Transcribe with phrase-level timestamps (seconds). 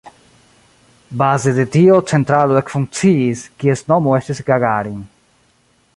[1.21, 4.99] Baze de tio centralo ekfunkciis, kies nomo estis Gagarin.